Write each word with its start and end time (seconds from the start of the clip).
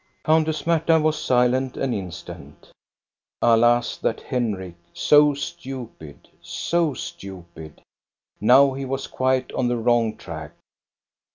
"Countess 0.25 0.65
Marta 0.65 0.99
was 0.99 1.23
silent 1.23 1.77
an 1.77 1.93
instant. 1.93 2.71
Alas, 3.39 3.97
that 3.97 4.19
Henrik, 4.19 4.73
so 4.95 5.35
stupid, 5.35 6.27
so 6.41 6.95
stupid! 6.95 7.83
Now 8.39 8.73
he 8.73 8.83
was 8.83 9.05
quite 9.05 9.51
on 9.51 9.67
the 9.67 9.77
wrong 9.77 10.17
track. 10.17 10.53